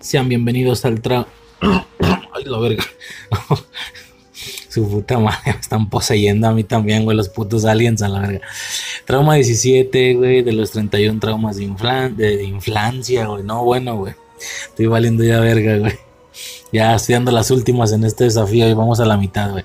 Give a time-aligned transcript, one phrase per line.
[0.00, 1.26] Sean bienvenidos al tra...
[1.60, 2.82] Ay, la verga.
[4.70, 8.20] Su puta madre, me están poseyendo a mí también, güey, los putos aliens a la
[8.20, 8.46] verga.
[9.04, 13.42] Trauma 17, güey, de los 31 traumas de, inflan de, inflancia, güey.
[13.42, 14.14] No, bueno, güey.
[14.68, 15.98] Estoy valiendo ya verga, güey.
[16.72, 19.64] Ya estoy dando las últimas en este desafío y vamos a la mitad, güey.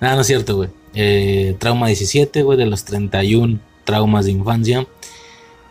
[0.00, 0.70] Nada, no es cierto, güey.
[0.94, 4.86] Eh, trauma 17, güey, de los 31 traumas de infancia.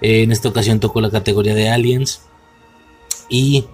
[0.01, 2.21] En esta ocasión tocó la categoría de aliens.
[3.29, 3.65] Y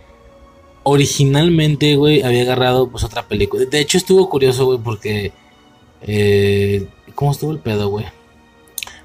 [0.90, 3.66] originalmente, güey, había agarrado pues otra película.
[3.66, 5.32] De hecho, estuvo curioso, güey, porque...
[6.02, 8.06] Eh, ¿Cómo estuvo el pedo, güey?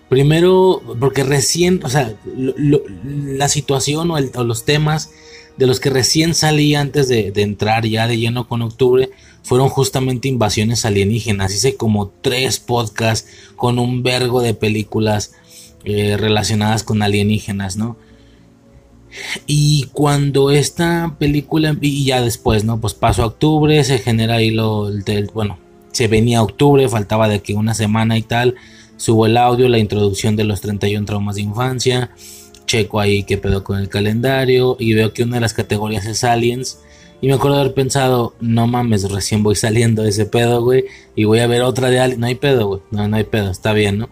[0.09, 5.11] Primero, porque recién, o sea, la situación o, los temas
[5.57, 9.11] de los que recién salí antes de, entrar ya de lleno con octubre
[9.43, 11.55] fueron justamente invasiones alienígenas.
[11.55, 15.33] Hice como tres podcasts con un vergo de películas
[15.85, 17.97] eh, relacionadas con alienígenas, ¿no?
[19.47, 22.81] Y cuando esta película, y ya después, ¿no?
[22.81, 25.59] Pues pasó a octubre, se genera ahí lo, del, bueno,
[25.93, 28.57] se venía octubre, faltaba de que una semana y tal,
[28.97, 32.11] subo el audio, la introducción de los 31 traumas de infancia,
[32.67, 36.25] checo ahí qué pedo con el calendario y veo que una de las categorías es
[36.25, 36.79] aliens.
[37.21, 40.85] Y me acuerdo haber pensado, no mames, recién voy saliendo de ese pedo, güey,
[41.17, 42.21] y voy a ver otra de aliens.
[42.21, 44.09] No hay pedo, güey, no, no hay pedo, está bien, ¿no?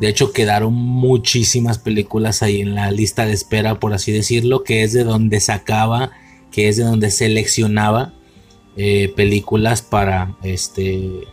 [0.00, 4.82] De hecho, quedaron muchísimas películas ahí en la lista de espera, por así decirlo, que
[4.82, 6.10] es de donde sacaba,
[6.50, 8.14] que es de donde seleccionaba
[8.76, 11.28] eh, películas para este,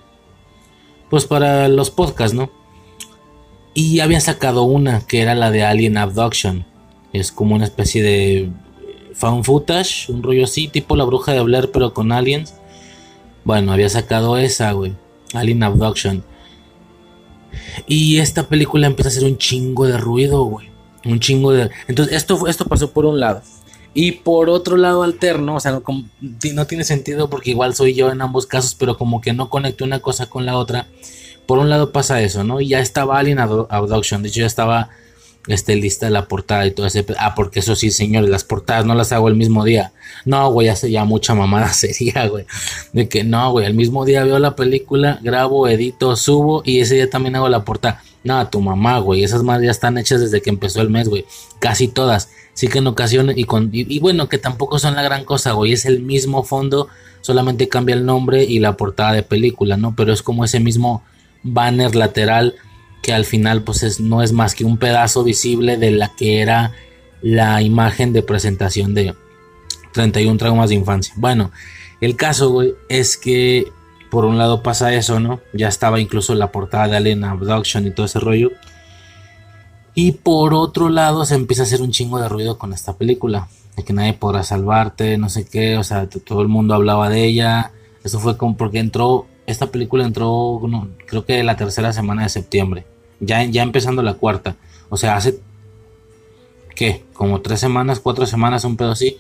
[1.10, 2.52] pues para los podcasts, ¿no?
[3.74, 6.66] Y había sacado una que era la de Alien Abduction.
[7.14, 8.50] Es como una especie de
[9.14, 12.54] found footage, un rollo así, tipo la bruja de hablar, pero con aliens.
[13.46, 14.94] Bueno, había sacado esa, güey.
[15.34, 16.24] Alien Abduction.
[17.88, 20.70] Y esta película empieza a hacer un chingo de ruido, güey.
[21.06, 21.70] Un chingo de...
[21.88, 23.42] Entonces, esto, esto pasó por un lado.
[23.94, 25.84] Y por otro lado alterno, o sea, no,
[26.54, 29.86] no, tiene sentido porque igual soy yo en ambos casos, pero como que no conecto
[29.86, 30.88] una cosa con la otra.
[31.48, 32.62] Por un lado pasa eso, ¿no?
[32.62, 34.90] Y ya estaba Alien Abduction, de hecho ya estaba
[35.48, 37.06] este, lista la portada y todo ese.
[37.18, 39.94] Ah, porque eso sí, señores, las portadas no las hago el mismo día.
[40.26, 42.46] No, güey, hace ya mucha mamada sería, güey.
[42.94, 46.96] De que no, güey, el mismo día veo la película, grabo, edito, subo y ese
[46.96, 48.04] día también hago la portada.
[48.24, 51.26] No, tu mamá, güey, esas más ya están hechas desde que empezó el mes, güey.
[51.60, 52.30] Casi todas.
[52.54, 55.74] Sí que en ocasiones y, con, y bueno, que tampoco son la gran cosa, güey.
[55.74, 56.90] Es el mismo fondo,
[57.22, 59.96] solamente cambia el nombre y la portada de película, ¿no?
[59.96, 61.04] Pero es como ese mismo
[61.44, 62.56] banner lateral
[63.08, 66.74] que al final pues no es más que un pedazo visible de la que era
[67.22, 69.16] la imagen de presentación de
[69.94, 71.14] 31 traumas de infancia.
[71.16, 71.52] Bueno,
[72.02, 73.72] el caso, güey, es que
[74.12, 75.40] por un lado pasa eso, ¿no?
[75.54, 78.52] Ya estaba incluso la portada de Alien Abduction y todo ese rollo.
[79.96, 83.48] Y por otro lado se empieza a hacer un chingo de ruido con esta película.
[83.78, 87.24] De que nadie podrá salvarte, no sé qué, o sea, todo el mundo hablaba de
[87.24, 87.72] ella.
[88.04, 90.62] Eso fue como porque entró esta película entró,
[91.06, 92.86] creo que la tercera semana de septiembre.
[93.20, 94.56] Ya, ya empezando la cuarta.
[94.90, 95.40] O sea, hace.
[96.76, 97.04] ¿Qué?
[97.14, 99.18] Como tres semanas, cuatro semanas, un pedo así.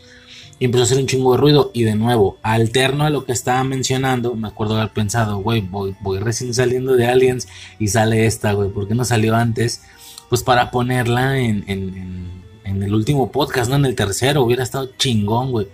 [0.60, 1.72] Empezó a hacer un chingo de ruido.
[1.74, 5.96] Y de nuevo, alterno a lo que estaba mencionando, me acuerdo haber pensado, güey, voy,
[6.02, 7.48] voy recién saliendo de Aliens
[7.80, 8.70] y sale esta, güey.
[8.70, 9.82] ¿Por qué no salió antes?
[10.30, 14.44] Pues para ponerla en, en, en el último podcast, no en el tercero.
[14.44, 15.68] Hubiera estado chingón, güey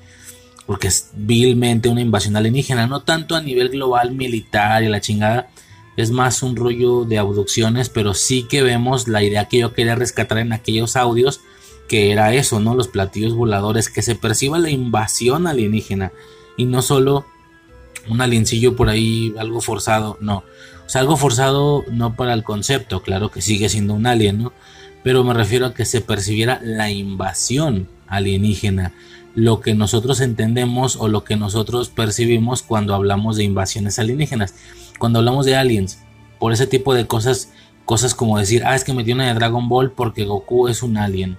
[0.65, 5.49] porque es vilmente una invasión alienígena, no tanto a nivel global militar y la chingada,
[5.97, 9.95] es más un rollo de abducciones, pero sí que vemos la idea que yo quería
[9.95, 11.41] rescatar en aquellos audios,
[11.87, 12.75] que era eso, ¿no?
[12.75, 16.11] Los platillos voladores, que se perciba la invasión alienígena
[16.57, 17.25] y no solo
[18.09, 20.43] un aliencillo por ahí, algo forzado, no.
[20.85, 24.53] O sea, algo forzado no para el concepto, claro que sigue siendo un alien, ¿no?
[25.03, 28.93] Pero me refiero a que se percibiera la invasión alienígena
[29.35, 34.53] lo que nosotros entendemos o lo que nosotros percibimos cuando hablamos de invasiones alienígenas.
[34.99, 35.99] Cuando hablamos de aliens,
[36.39, 37.51] por ese tipo de cosas,
[37.85, 40.97] cosas como decir, ah, es que metió una de Dragon Ball porque Goku es un
[40.97, 41.37] alien.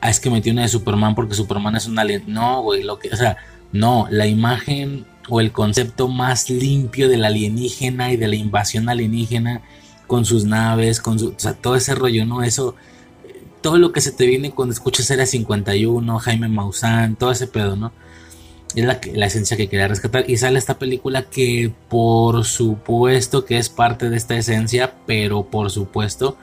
[0.00, 2.24] Ah, es que metió una de Superman porque Superman es un alien.
[2.26, 3.36] No, güey, lo que, o sea,
[3.72, 8.88] no, la imagen o el concepto más limpio de la alienígena y de la invasión
[8.88, 9.62] alienígena
[10.06, 12.42] con sus naves, con su, o sea, todo ese rollo, ¿no?
[12.42, 12.74] Eso,
[13.60, 17.76] todo lo que se te viene cuando escuchas Era 51, Jaime Maussan, todo ese pedo,
[17.76, 17.92] ¿no?
[18.74, 20.28] Es la, esencia que quería rescatar.
[20.28, 25.70] Y sale esta película que por supuesto que es parte de esta esencia, pero por
[25.70, 26.36] supuesto.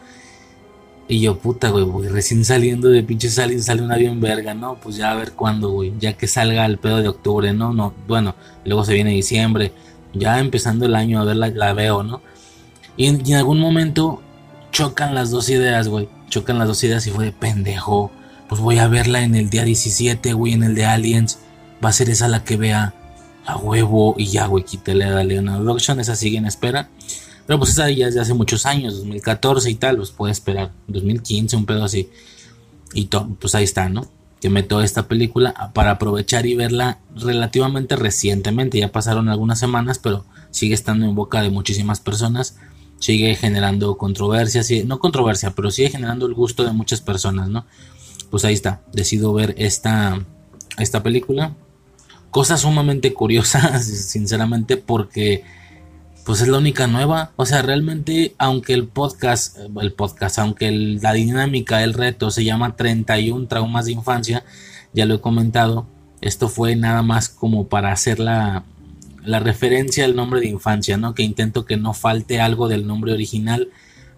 [1.07, 4.75] Y yo, puta, güey, voy recién saliendo de pinche sale, sale un avión verga, ¿no?
[4.81, 5.94] Pues ya a ver cuándo, güey.
[6.00, 7.73] Ya que salga el pedo de octubre, ¿no?
[7.73, 8.35] no Bueno,
[8.65, 9.71] luego se viene diciembre.
[10.13, 12.21] Ya empezando el año a ver la, veo, ¿no?
[12.97, 14.21] Y en algún momento
[14.75, 18.12] chocan las dos ideas, güey chocan las dos ideas y fue de pendejo.
[18.50, 21.39] Pues voy a verla en el día 17, güey, en el de Aliens.
[21.83, 22.94] va a ser esa la que vea
[23.45, 26.89] a huevo y ya, güey, quítale a Leonard Production, esa sigue en espera.
[27.48, 30.72] Pero pues esa ya es de hace muchos años, 2014 y tal, pues puede esperar,
[30.88, 32.10] 2015, un pedo así.
[32.94, 33.06] Y
[33.39, 34.06] pues ahí está, ¿no?
[34.42, 38.80] Que meto esta película para aprovechar y verla relativamente recientemente.
[38.80, 42.57] Ya pasaron algunas semanas, pero sigue estando en boca de muchísimas personas.
[43.00, 47.65] Sigue generando controversia, no controversia, pero sigue generando el gusto de muchas personas, ¿no?
[48.30, 50.25] Pues ahí está, decido ver esta,
[50.77, 51.53] esta película
[52.36, 55.45] cosa sumamente curiosa, sinceramente, porque
[56.25, 57.31] pues es la única nueva.
[57.38, 62.75] O sea, realmente, aunque el podcast, el podcast, aunque la dinámica, el reto se llama
[62.75, 64.44] 31 traumas de infancia,
[64.91, 65.88] ya lo he comentado,
[66.19, 68.65] esto fue nada más como para hacer la,
[69.25, 71.13] la referencia al nombre de infancia, ¿no?
[71.13, 73.69] Que intento que no falte algo del nombre original,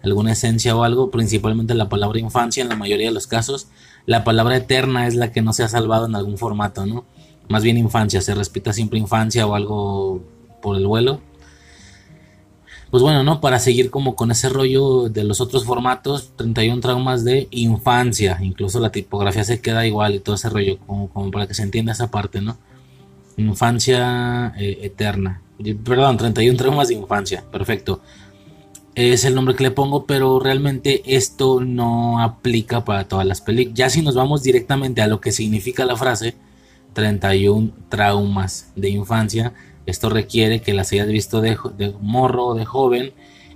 [0.02, 3.68] alguna esencia o algo, principalmente la palabra infancia en la mayoría de los casos.
[4.06, 7.04] La palabra eterna es la que no se ha salvado en algún formato, ¿no?
[7.48, 10.22] más bien infancia, se respeta siempre infancia o algo
[10.62, 11.20] por el vuelo.
[12.90, 13.40] Pues bueno, ¿no?
[13.40, 18.80] Para seguir como con ese rollo de los otros formatos, 31 traumas de infancia, incluso
[18.80, 22.10] la tipografía se queda igual y todo ese rollo, como, para que se entienda esa
[22.10, 22.56] parte, ¿no?
[23.38, 25.40] Infancia eh, eterna.
[25.84, 28.00] Perdón, 31 traumas de infancia, perfecto.
[28.94, 33.78] Es el nombre que le pongo, pero realmente esto no aplica para todas las películas.
[33.78, 36.34] Ya si nos vamos directamente a lo que significa la frase,
[36.94, 39.52] 31 traumas de infancia.
[39.86, 41.56] Esto requiere que las hayas visto de,
[42.00, 43.12] morro o de joven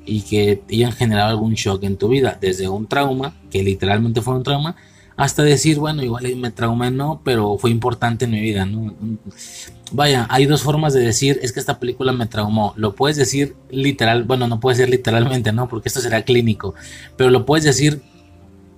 [0.07, 4.35] y que hayan generado algún shock en tu vida, desde un trauma, que literalmente fue
[4.35, 4.77] un trauma,
[5.25, 8.95] hasta decir, bueno, igual me traumé, no, pero fue importante en mi vida, ¿no?
[9.93, 12.73] Vaya, hay dos formas de decir, es que esta película me traumó.
[12.77, 15.69] Lo puedes decir literal, bueno, no puede ser literalmente, ¿no?
[15.69, 16.75] Porque esto será clínico,
[17.17, 18.03] pero lo puedes decir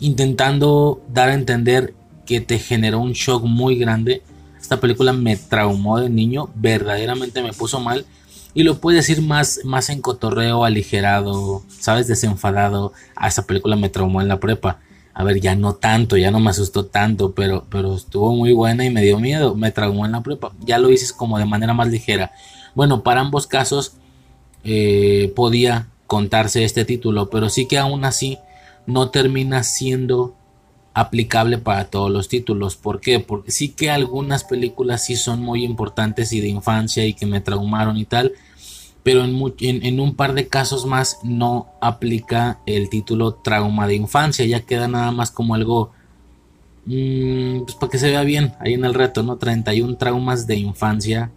[0.01, 1.95] intentando dar a entender
[2.27, 4.23] que te generó un shock muy grande
[4.65, 8.07] esta película me traumó de niño, verdaderamente me puso mal.
[8.55, 12.09] Y lo puedes decir más, más en cotorreo, aligerado, ¿sabes?
[12.09, 12.95] Desenfadado.
[13.15, 14.79] A ah, esta película me traumó en la prepa.
[15.15, 18.85] A ver, ya no tanto, ya no me asustó tanto, pero, pero estuvo muy buena
[18.85, 19.55] y me dio miedo.
[19.55, 20.53] Me traumó en la prepa.
[20.67, 22.33] Ya lo hice como de manera más ligera.
[22.75, 23.95] Bueno, para ambos casos
[24.65, 28.39] eh, podía contarse este título, pero sí que aún así
[28.87, 30.35] no termina siendo
[30.95, 32.77] aplicable para todos los títulos.
[32.77, 33.21] ¿Por qué?
[33.21, 37.41] Porque sí que algunas películas sí son muy importantes y de infancia y que me
[37.41, 38.33] traumaron y tal,
[39.05, 44.63] pero en, un par de casos más no aplica el título trauma de infancia, ya
[44.63, 45.93] queda nada más como algo,
[46.87, 49.37] mm, pues para que se vea bien ahí en el reto, ¿no?
[49.37, 51.31] 31 traumas de infancia,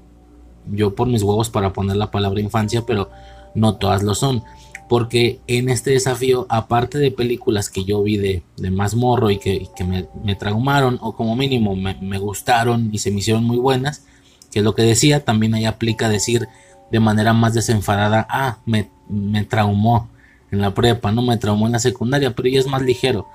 [0.71, 3.11] yo por mis huevos para poner la palabra infancia, pero
[3.53, 4.43] no todas lo son
[4.87, 9.67] porque en este desafío, aparte de películas que yo vi de, más morro y que,
[9.85, 14.05] me, traumaron o como mínimo me, gustaron y se me hicieron muy buenas,
[14.51, 16.47] que es lo que decía, también ahí aplica decir
[16.91, 20.09] de manera más desenfadada, ah, me, me traumó
[20.51, 23.27] en la prepa, no me traumó en la secundaria, pero ya es más ligero.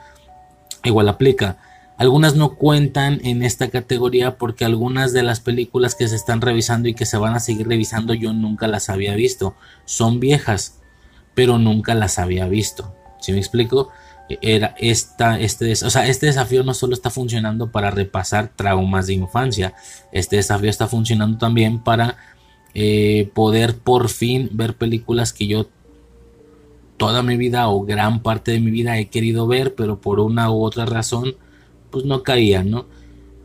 [0.85, 1.59] Igual aplica.
[1.99, 6.89] Algunas no cuentan en esta categoría porque algunas de las películas que se están revisando
[6.89, 9.55] y que se van a seguir revisando yo nunca las había visto.
[9.85, 10.83] Son viejas
[11.35, 12.95] pero nunca las había visto.
[13.21, 13.91] Si me explico?
[14.41, 19.15] Era esta, este, o sea, este desafío no solo está funcionando para repasar traumas de
[19.15, 19.75] infancia,
[20.11, 22.17] este desafío está funcionando también para
[22.75, 25.67] eh, poder por fin ver películas que yo
[26.97, 30.51] toda mi vida o gran parte de mi vida he querido ver, pero por una
[30.51, 31.37] u otra razón,
[31.91, 32.87] pues no caía, ¿no?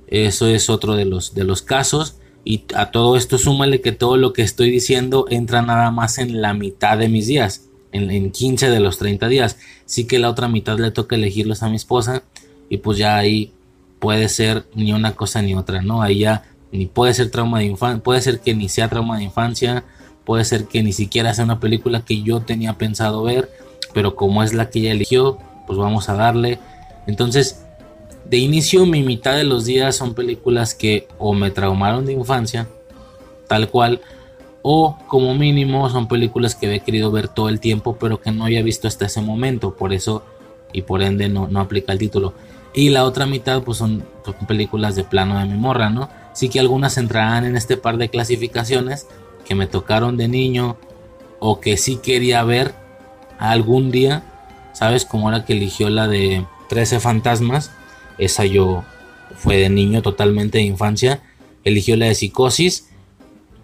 [0.07, 2.17] Eso es otro de los, de los casos.
[2.45, 6.41] Y a todo esto súmale que todo lo que estoy diciendo entra nada más en
[6.41, 9.57] la mitad de mis días en, 15 de los 30 días.
[9.85, 12.23] Sí que la otra mitad le toca elegirlos a mi esposa
[12.69, 13.51] y pues ya ahí
[13.99, 16.01] puede ser ni una cosa ni otra, ¿no?
[16.01, 19.23] Ahí ya ni puede ser trauma de infancia, puede ser que ni sea trauma de
[19.23, 19.83] infancia,
[20.25, 23.49] puede ser que ni siquiera sea una película que yo tenía pensado ver,
[23.93, 26.59] pero como es la que ella eligió, pues vamos a darle.
[27.07, 27.63] Entonces,
[28.25, 32.67] de inicio mi mitad de los días son películas que o me traumaron de infancia,
[33.47, 34.01] tal cual,
[34.61, 38.43] o como mínimo son películas que he querido ver todo el tiempo pero que no
[38.43, 40.23] había visto hasta ese momento, por eso
[40.73, 42.33] y por ende no, no aplica el título.
[42.73, 44.03] Y la otra mitad pues son,
[44.47, 46.09] películas de plano de mi morra, ¿no?
[46.37, 49.07] Sí que algunas entrarán en este par de clasificaciones
[49.43, 50.77] que me tocaron de niño
[51.39, 52.75] o que sí quería ver
[53.39, 54.21] algún día,
[54.71, 55.03] ¿sabes?
[55.03, 57.71] Como la que eligió la de 13 fantasmas,
[58.19, 58.83] esa yo
[59.35, 61.23] fue de niño totalmente de infancia,
[61.63, 62.89] eligió la de psicosis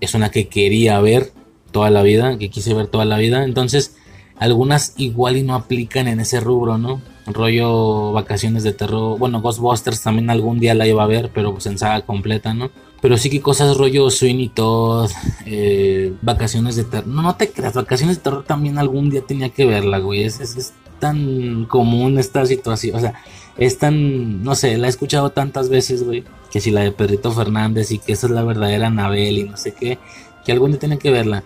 [0.02, 1.32] es una que quería ver
[1.72, 3.44] toda la vida, que quise ver toda la vida.
[3.44, 3.98] Entonces,
[4.40, 7.04] algunas igual y no aplican en ese rubro, ¿no?
[7.26, 9.18] Rollo vacaciones de terror.
[9.18, 12.70] Bueno, Ghostbusters también algún día la iba a ver, pero pues en saga completa, ¿no?
[13.04, 15.12] Pero sí que cosas rollo Sweeney Todd,
[15.46, 17.08] eh, Vacaciones de Terror.
[17.08, 20.24] No, te creas, Vacaciones de Terror también algún día tenía que verla, güey.
[20.24, 22.96] Es, es, tan común esta situación.
[22.96, 23.14] O sea,
[23.58, 26.24] es tan, no sé, la he escuchado tantas veces, güey.
[26.50, 29.58] Que si la de Perrito Fernández y que esa es la verdadera Anabel y no
[29.58, 30.00] sé qué.
[30.46, 31.44] Que algún día tiene que verla.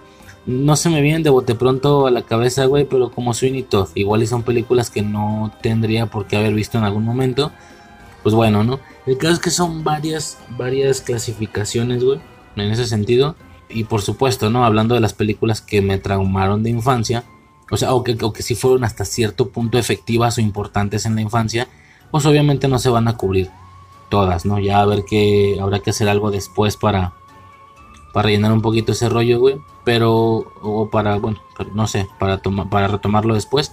[0.48, 3.90] No se me vienen de bote pronto a la cabeza, güey, pero como Sweeney Todd.
[3.96, 7.52] Igual y son películas que no tendría por qué haber visto en algún momento.
[8.24, 8.80] Pues bueno, ¿no?
[9.06, 12.22] El caso es que son varias, varias clasificaciones, güey,
[12.56, 13.36] en ese sentido.
[13.68, 14.64] Y por supuesto, ¿no?
[14.64, 17.26] Hablando de las películas que me traumaron de infancia,
[17.70, 21.16] o sea, o que, o que sí fueron hasta cierto punto efectivas o importantes en
[21.16, 21.68] la infancia,
[22.10, 23.50] pues obviamente no se van a cubrir
[24.08, 24.60] todas, ¿no?
[24.60, 27.14] Ya a ver que habrá que hacer algo después para,
[28.14, 29.58] para rellenar un poquito ese rollo, güey.
[29.84, 31.40] Pero, o para, bueno,
[31.74, 33.72] no sé, para, para retomarlo después.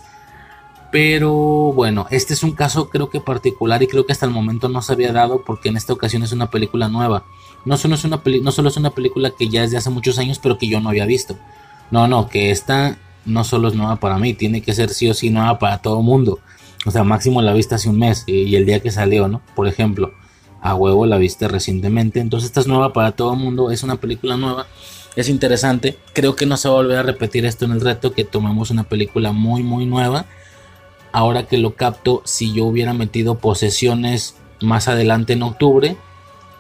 [0.95, 1.33] Pero
[1.73, 4.81] bueno, este es un caso creo que particular y creo que hasta el momento no
[4.81, 7.25] se había dado porque en esta ocasión es una película nueva.
[7.65, 10.19] No solo es una, no solo es una película que ya es de hace muchos
[10.19, 11.37] años pero que yo no había visto.
[11.91, 15.15] No, no, que esta no solo es nueva para mí, tiene que ser sí o
[15.15, 16.39] sí nueva para todo el mundo.
[16.87, 19.41] O sea, máximo la viste hace un mes y el día que salió, ¿no?
[19.57, 20.13] Por ejemplo,
[20.65, 22.19] a huevo la viste recientemente.
[22.19, 24.67] Entonces esta es nueva para todo el mundo, es una película nueva.
[25.15, 28.13] Es interesante, creo que no se va a volver a repetir esto en el reto,
[28.13, 30.27] que tomemos una película muy muy nueva
[31.15, 35.97] ahora que lo capto, si yo hubiera metido posesiones más adelante en octubre,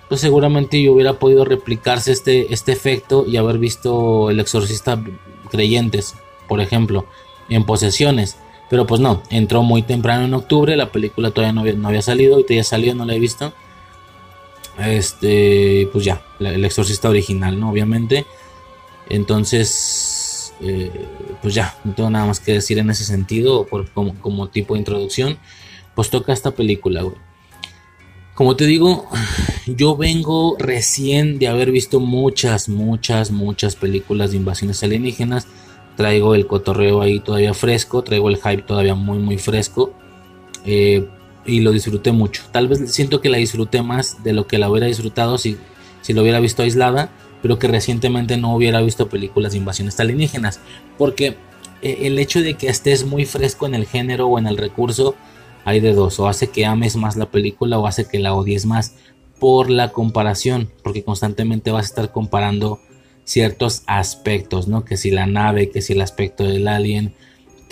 [0.08, 5.02] pues seguramente yo hubiera podido replicarse este, este efecto y haber visto el exorcista
[5.50, 6.14] creyentes,
[6.46, 7.04] por ejemplo,
[7.48, 8.36] en posesiones.
[8.70, 12.02] Pero pues no, entró muy temprano en octubre, la película todavía no había, no había
[12.02, 13.52] salido, ahorita ya salió, no la he visto.
[14.78, 17.70] Este, pues ya, el exorcista original, ¿no?
[17.70, 18.26] Obviamente.
[19.08, 20.90] Entonces, eh,
[21.42, 24.80] pues ya, no tengo nada más que decir en ese sentido, por, como, tipo de
[24.80, 25.38] introducción,
[25.94, 27.16] pues toca esta película, güey.
[28.34, 29.08] Como te digo,
[29.66, 35.46] yo vengo recién de haber visto muchas, muchas, muchas películas de invasiones alienígenas.
[35.96, 39.92] Traigo el cotorreo ahí todavía fresco, traigo el hype todavía muy, muy fresco.
[40.64, 41.08] Eh,
[41.46, 42.42] y lo disfruté mucho.
[42.52, 45.56] Tal vez siento que la disfruté más de lo que la hubiera disfrutado si,
[46.02, 47.10] si lo hubiera visto aislada
[47.44, 50.60] pero que recientemente no hubiera visto películas de invasiones alienígenas.
[50.96, 51.36] Porque
[51.82, 55.14] eh, el hecho de que estés muy fresco en el género o en el recurso,
[55.66, 58.64] hay de dos, o hace que ames más la película o hace que la odies
[58.64, 58.94] más
[59.38, 62.80] por la comparación, porque constantemente vas a estar comparando
[63.24, 64.86] ciertos aspectos, ¿no?
[64.86, 67.12] Que si la nave, que si el aspecto del alien,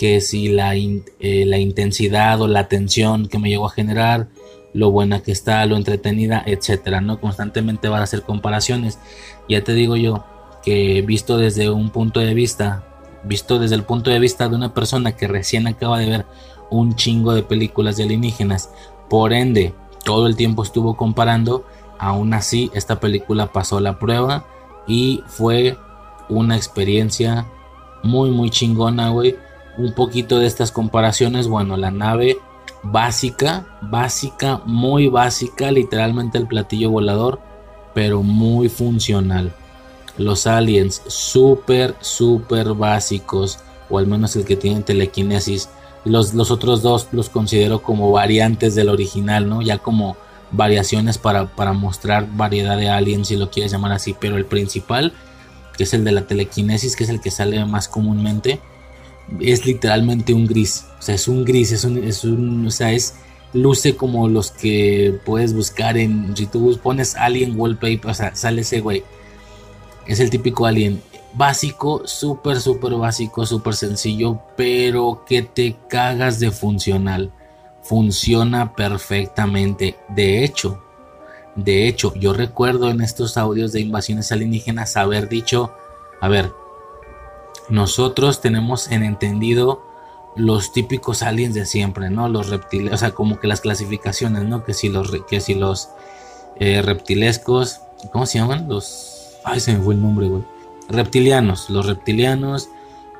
[0.03, 4.27] que si la, eh, la intensidad o la tensión que me llegó a generar,
[4.73, 7.21] lo buena que está, lo entretenida, etcétera, ¿no?
[7.21, 8.99] Constantemente vas a hacer comparaciones.
[9.47, 10.25] Ya te digo yo
[10.61, 12.83] que visto desde un punto de vista,
[13.23, 16.25] visto desde el punto de vista de una persona que recién acaba de ver
[16.69, 18.71] un chingo de películas de alienígenas,
[19.09, 21.65] por ende, todo el tiempo estuvo comparando,
[21.97, 24.45] aún así esta película pasó la prueba
[24.85, 25.77] y fue
[26.27, 27.45] una experiencia
[28.03, 29.37] muy muy chingona, güey.
[29.77, 32.37] Un poquito de estas comparaciones, bueno, la nave
[32.83, 37.39] básica, básica, muy básica, literalmente el platillo volador,
[37.93, 39.53] pero muy funcional.
[40.17, 45.69] Los aliens, súper, súper básicos, o al menos el que tiene telequinesis.
[46.05, 49.61] Los, los otros dos los considero como variantes del original, ¿no?
[49.61, 50.17] Ya como
[50.51, 55.13] variaciones para, para mostrar variedad de aliens, si lo quieres llamar así, pero el principal,
[55.77, 58.59] que es el de la telequinesis, que es el que sale más comúnmente,
[59.39, 60.85] es literalmente un gris.
[60.99, 63.15] O sea, es un gris, es un, es un, o sea, es,
[63.53, 68.61] luce como los que puedes buscar en, si tú pones Alien Wallpaper, o sea, sale
[68.61, 69.03] ese güey.
[70.07, 71.01] Es el típico Alien.
[71.35, 77.31] Básico, súper, súper básico, súper sencillo, pero que te cagas de funcional.
[77.81, 79.97] Funciona perfectamente.
[80.09, 80.83] De hecho,
[81.55, 85.73] de hecho, yo recuerdo en estos audios de invasiones alienígenas haber dicho,
[86.21, 86.51] a ver,
[87.69, 89.83] nosotros tenemos en entendido
[90.35, 92.27] los típicos aliens de siempre, ¿no?
[92.27, 94.63] Los reptiles, o sea, como que las clasificaciones, ¿no?
[94.63, 95.89] Que si los, que si los
[96.59, 98.67] eh, reptilescos, ¿cómo se llaman?
[98.67, 100.43] Los, ay, se me fue el nombre, güey.
[100.89, 102.69] Reptilianos, los reptilianos,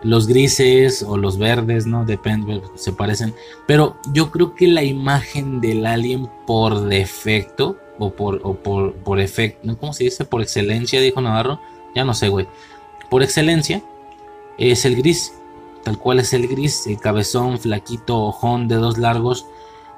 [0.02, 2.06] los grises o los verdes, ¿no?
[2.06, 3.34] Depende, se parecen.
[3.68, 9.20] Pero yo creo que la imagen del alien por defecto, o por, o por, por
[9.20, 10.26] efecto, ¿cómo se dice?
[10.26, 11.60] Por excelencia, dijo Navarro.
[11.96, 12.48] Ya no sé, güey.
[13.10, 13.84] Por excelencia,
[14.58, 15.34] es el gris,
[15.84, 19.46] tal cual es el gris, el cabezón, flaquito, ojón, dedos largos.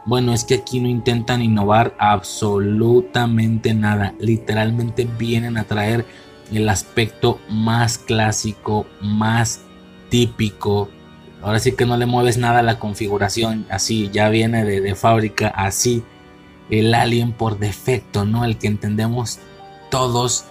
[0.05, 4.13] Bueno, es que aquí no intentan innovar absolutamente nada.
[4.19, 6.05] Literalmente vienen a traer
[6.51, 9.62] el aspecto más clásico, más
[10.09, 10.89] típico.
[11.41, 14.95] Ahora sí que no le mueves nada a la configuración, así, ya viene de, de
[14.95, 16.03] fábrica, así.
[16.69, 18.45] El alien por defecto, ¿no?
[18.45, 19.39] El que entendemos
[19.91, 20.45] todos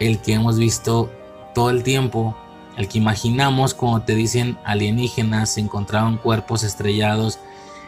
[0.00, 1.10] el que hemos visto
[1.54, 2.36] todo el tiempo,
[2.76, 7.38] el que imaginamos cuando te dicen alienígenas, se encontraban cuerpos estrellados,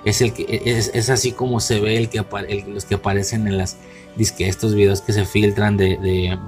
[0.05, 2.25] es el que es, así como se ve el que
[2.69, 3.77] los que aparecen en las
[4.17, 6.39] disque estos videos que se filtran de, de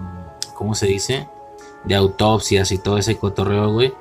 [0.54, 1.26] ¿cómo se dice?
[1.84, 3.92] de autopsias y todo ese cotorreo, güey.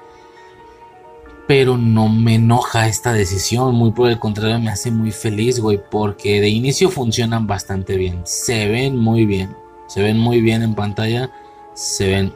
[1.47, 5.79] Pero no me enoja esta decisión, muy por el contrario me hace muy feliz, güey,
[5.89, 9.55] porque de inicio funcionan bastante bien, se ven muy bien,
[9.87, 11.31] se ven muy bien en pantalla,
[11.73, 12.33] se ven,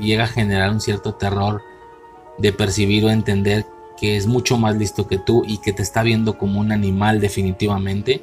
[0.00, 1.62] llega a generar un cierto terror
[2.38, 6.02] de percibir o entender que es mucho más listo que tú y que te está
[6.02, 8.22] viendo como un animal definitivamente.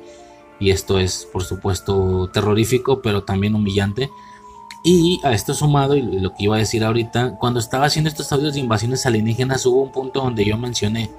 [0.60, 4.10] Y esto es, por supuesto, terrorífico, pero también humillante.
[4.84, 8.32] Y a esto sumado, y lo que iba a decir ahorita, cuando estaba haciendo estos
[8.32, 11.10] audios de invasiones alienígenas, hubo un punto donde yo mencioné,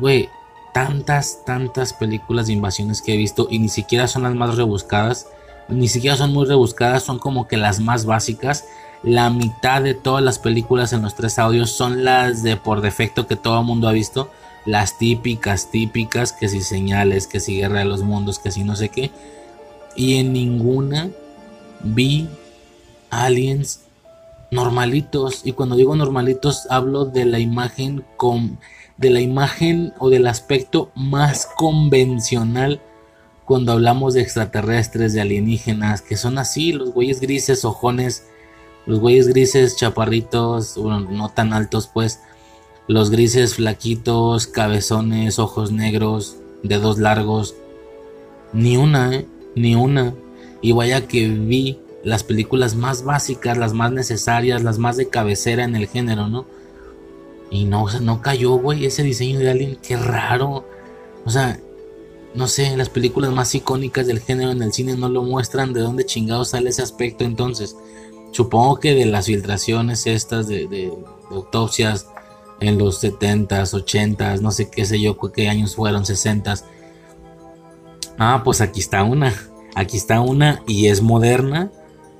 [0.00, 0.28] güey,
[0.72, 5.26] tantas, tantas películas de invasiones que he visto y ni siquiera son las más rebuscadas,
[5.68, 8.64] ni siquiera son muy rebuscadas, son como que las más básicas.
[9.06, 13.28] La mitad de todas las películas en los tres audios son las de por defecto
[13.28, 14.32] que todo el mundo ha visto.
[14.64, 18.74] Las típicas, típicas, que si señales, que si guerra de los mundos, que si no
[18.74, 19.12] sé qué.
[19.94, 21.08] Y en ninguna
[21.84, 22.28] vi
[23.10, 23.84] aliens
[24.50, 25.42] normalitos.
[25.44, 28.58] Y cuando digo normalitos, hablo de la imagen con.
[28.96, 32.80] de la imagen o del aspecto más convencional
[33.44, 38.24] cuando hablamos de extraterrestres, de alienígenas, que son así, los güeyes grises, ojones,
[38.86, 42.20] los güeyes grises, chaparritos, bueno, no tan altos pues,
[42.88, 47.54] los grises flaquitos, cabezones, ojos negros, dedos largos,
[48.52, 49.26] ni una, ¿eh?
[49.54, 50.14] ni una.
[50.62, 55.64] Y vaya que vi las películas más básicas, las más necesarias, las más de cabecera
[55.64, 56.46] en el género, ¿no?
[57.50, 60.64] Y no, o sea, no cayó, güey, ese diseño de Alien, qué raro.
[61.24, 61.58] O sea,
[62.34, 65.80] no sé, las películas más icónicas del género en el cine no lo muestran, ¿de
[65.80, 67.76] dónde chingado sale ese aspecto entonces?
[68.36, 70.92] Supongo que de las filtraciones estas de,
[71.30, 72.06] autopsias
[72.60, 76.64] en los 70s, 80s, no sé qué sé yo, qué años fueron, 60s.
[78.18, 79.32] Ah, pues aquí está una.
[79.74, 81.70] Aquí está una y es moderna.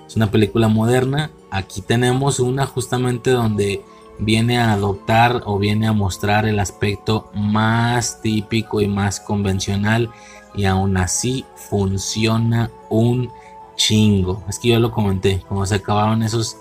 [0.06, 1.32] Es una película moderna.
[1.50, 3.82] Aquí tenemos una justamente donde
[4.18, 10.10] viene a adoptar o viene a mostrar el aspecto más típico y más convencional
[10.54, 13.30] y aún así funciona un
[13.76, 14.42] chingo.
[14.48, 16.56] Es que yo lo comenté, cuando se acabaron esos,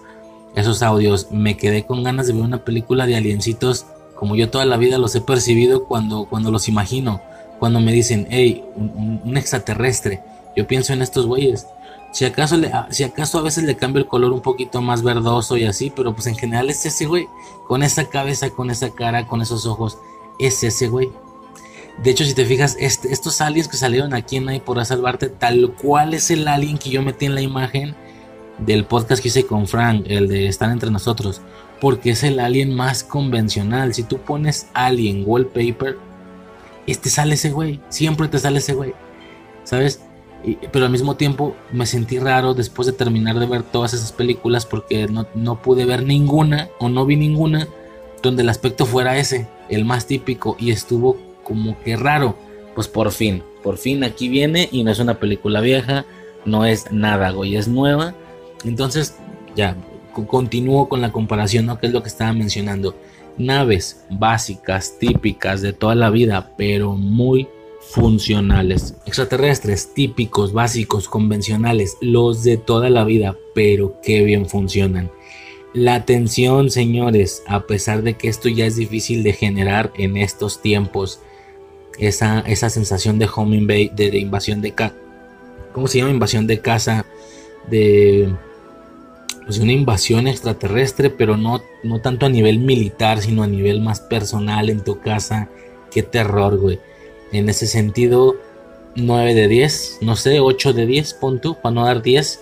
[0.56, 4.65] esos audios, me quedé con ganas de ver una película de aliencitos como yo toda
[4.65, 7.21] la vida los he percibido cuando, cuando los imagino.
[7.60, 10.21] Cuando me dicen, hey, un extraterrestre,
[10.56, 11.67] yo pienso en estos güeyes.
[12.12, 15.58] Si acaso, le, si acaso a veces le cambio el color un poquito más verdoso
[15.58, 17.28] y así, pero pues en general es ese güey.
[17.67, 19.97] Con esa cabeza, con esa cara, con esos ojos.
[20.39, 21.10] Es ese güey.
[22.04, 25.30] De hecho, si te fijas, este, estos aliens que salieron aquí en Ahí por Salvarte,
[25.30, 27.96] tal cual es el alien que yo metí en la imagen
[28.58, 31.42] del podcast que hice con Frank, el de Estar entre nosotros.
[31.80, 33.94] Porque es el alien más convencional.
[33.94, 35.98] Si tú pones alien wallpaper,
[36.88, 37.80] este sale ese güey.
[37.90, 38.94] Siempre te sale ese güey.
[39.64, 40.02] ¿Sabes?
[40.72, 44.66] pero al mismo tiempo me sentí raro después de terminar de ver todas esas películas
[44.66, 47.68] porque no, pude ver ninguna o no vi ninguna
[48.22, 52.36] donde el aspecto fuera ese, el más típico, y estuvo como que raro.
[52.76, 56.06] Pues por fin, por fin aquí viene y no es una película vieja,
[56.44, 58.14] no es nada, güey, es nueva.
[58.66, 59.16] Entonces,
[59.56, 59.78] ya,
[60.28, 61.80] continúo con la comparación, ¿no?
[61.80, 62.96] Que es lo que estaba mencionando.
[63.38, 67.48] Naves básicas, típicas de toda la vida, pero muy
[67.80, 68.96] funcionales.
[69.06, 75.12] Extraterrestres, típicos, básicos, convencionales, los de toda la vida, pero qué bien funcionan.
[75.74, 80.62] La atención, señores, a pesar de que esto ya es difícil de generar en estos
[80.62, 81.20] tiempos,
[82.00, 84.96] esa, esa sensación de home invade, de, invasión de casa,
[85.74, 86.12] ¿cómo se llama?
[86.12, 87.06] Invasión de casa,
[87.70, 88.34] de
[89.46, 94.00] pues una invasión extraterrestre, pero no, no tanto a nivel militar, sino a nivel más
[94.00, 95.50] personal en tu casa.
[95.92, 96.80] Qué terror, güey.
[97.32, 98.38] En ese sentido,
[98.96, 102.40] 9 de 10, no sé, 8 de 10, punto, para no dar 10.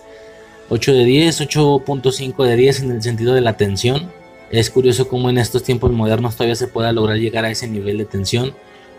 [0.69, 4.09] 8 de 10, 8.5 de 10 en el sentido de la tensión.
[4.49, 7.97] Es curioso cómo en estos tiempos modernos todavía se pueda lograr llegar a ese nivel
[7.97, 8.53] de tensión.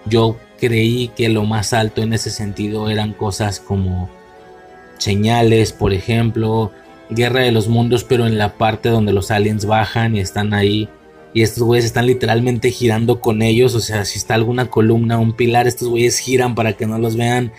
[0.05, 4.09] Yo creí que lo más alto en ese sentido eran cosas como
[4.99, 6.71] señales, por ejemplo,
[7.11, 10.89] Guerra de los Mundos, pero en la parte donde los aliens bajan y están ahí
[11.35, 13.75] y estos güeyes están literalmente girando con ellos.
[13.75, 17.17] O sea, si está alguna columna, un pilar, estos güeyes giran para que no los
[17.17, 17.53] vean.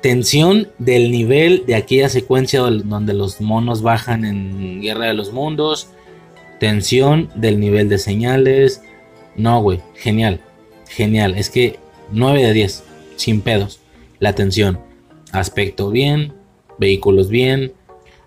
[0.00, 5.88] Tensión del nivel de aquella secuencia donde los monos bajan en Guerra de los Mundos.
[6.60, 8.82] Tensión del nivel de señales.
[9.34, 10.40] No, güey, genial.
[10.88, 11.34] Genial.
[11.34, 12.84] Es que 9 de 10,
[13.16, 13.80] sin pedos.
[14.18, 14.80] La tensión.
[15.32, 16.32] Aspecto bien,
[16.78, 17.72] vehículos bien,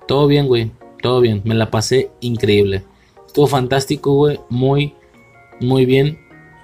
[0.08, 0.72] Todo bien, güey.
[1.02, 1.42] Todo bien.
[1.46, 2.84] Me la pasé increíble.
[3.26, 4.40] Estuvo fantástico, güey.
[4.50, 4.94] Muy,
[5.62, 6.20] muy bien.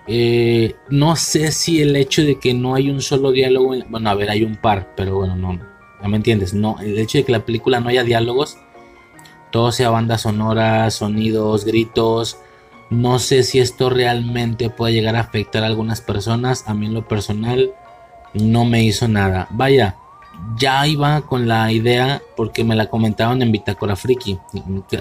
[0.08, 3.76] Eh, no sé si el hecho de que no hay un solo diálogo.
[3.90, 5.60] Bueno, a ver, hay un par, pero bueno, no.
[6.02, 6.54] No me entiendes.
[6.54, 8.58] No, el hecho de que la película no haya diálogos.
[9.52, 12.38] Todo sea banda sonora, sonidos, gritos.
[12.90, 16.64] No sé si esto realmente puede llegar a afectar a algunas personas.
[16.68, 17.72] A mí en lo personal
[18.34, 19.48] no me hizo nada.
[19.52, 19.96] Vaya,
[20.58, 24.40] ya iba con la idea porque me la comentaban en Bitácora Friki.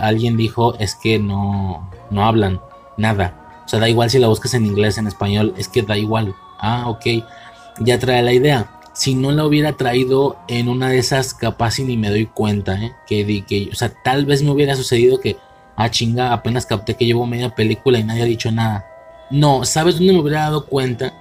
[0.01, 2.61] Alguien dijo es que no, no hablan
[2.97, 3.62] nada.
[3.64, 6.35] O sea, da igual si la buscas en inglés, en español, es que da igual.
[6.59, 7.25] Ah, ok.
[7.81, 8.70] Ya trae la idea.
[8.92, 12.81] Si no la hubiera traído en una de esas, capaz y ni me doy cuenta,
[12.81, 12.92] ¿eh?
[13.07, 15.37] Que, que, o sea, tal vez me hubiera sucedido que,
[15.76, 18.87] ah, chinga, apenas capté que llevo media película y nadie ha dicho nada.
[19.30, 21.14] No, ¿sabes dónde me hubiera dado cuenta?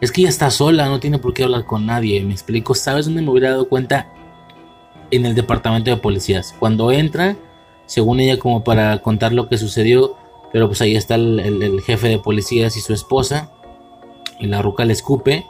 [0.00, 2.22] Es que ella está sola, no tiene por qué hablar con nadie.
[2.22, 4.08] Me explico, ¿sabes dónde me hubiera dado cuenta?
[5.10, 6.54] En el departamento de policías.
[6.58, 7.36] Cuando entra,
[7.86, 10.16] según ella, como para contar lo que sucedió,
[10.52, 13.50] pero pues ahí está el, jefe de policías y su esposa.
[14.38, 15.44] Y la ruca le escupe.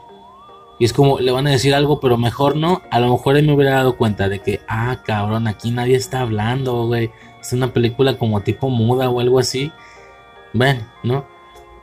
[0.80, 2.82] Y es como, le van a decir algo, pero mejor no.
[2.90, 6.22] A lo mejor él me hubiera dado cuenta de que, ah, cabrón, aquí nadie está
[6.22, 7.10] hablando, güey.
[7.40, 9.72] Es una película como tipo muda o algo así.
[10.52, 11.24] Ven, ¿no?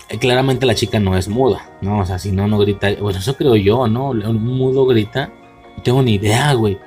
[0.10, 2.00] Eh, claramente la chica no es muda, ¿no?
[2.00, 2.90] O sea, si no, no grita.
[3.00, 4.10] Bueno, eso creo yo, ¿no?
[4.10, 5.32] Un mudo grita.
[5.76, 6.78] No tengo ni idea, güey.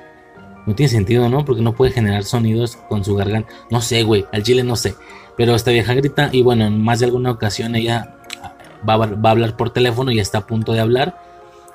[0.65, 1.45] No tiene sentido, ¿no?
[1.45, 3.51] Porque no puede generar sonidos con su garganta.
[3.69, 4.25] No sé, güey.
[4.31, 4.95] Al chile no sé.
[5.37, 8.15] Pero esta vieja grita y bueno, en más de alguna ocasión ella
[8.87, 11.21] va, va a hablar por teléfono y está a punto de hablar.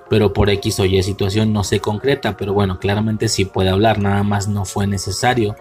[0.08, 2.36] Pero por X o Y situación no se concreta.
[2.36, 4.00] Pero bueno, claramente sí puede hablar.
[4.00, 5.56] Nada más no fue necesario.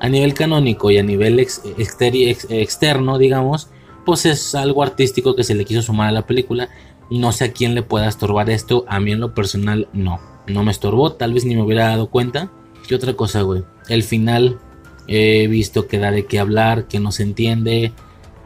[0.00, 3.68] A nivel canónico y a nivel externo, digamos
[4.08, 6.70] pues es algo artístico que se le quiso sumar a la película.
[7.10, 8.86] No sé a quién le pueda estorbar esto.
[8.88, 10.18] A mí en lo personal no.
[10.46, 11.12] No me estorbó.
[11.12, 12.50] Tal vez ni me hubiera dado cuenta.
[12.88, 13.64] ¿Qué otra cosa, güey?
[13.90, 14.60] El final
[15.08, 17.92] he visto que da de qué hablar, que no se entiende,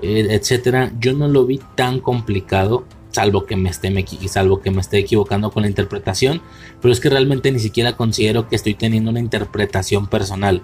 [0.03, 0.91] eh, etcétera.
[0.99, 2.85] Yo no lo vi tan complicado.
[3.13, 3.95] Salvo que, me esté,
[4.27, 6.43] salvo que me esté equivocando con la interpretación.
[6.81, 10.63] Pero es que realmente ni siquiera considero que estoy teniendo una interpretación personal.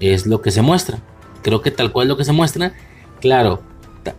[0.00, 0.98] Es lo que se muestra.
[1.42, 2.72] Creo que tal cual lo que se muestra.
[3.20, 3.62] Claro,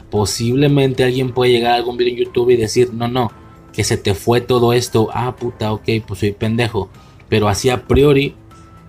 [0.09, 3.31] posiblemente alguien puede llegar a algún video en YouTube y decir, no, no,
[3.73, 6.89] que se te fue todo esto, ah, puta, ok, pues soy pendejo.
[7.29, 8.35] Pero así a priori,